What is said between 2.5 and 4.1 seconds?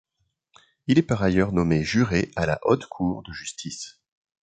Haute cour de justice.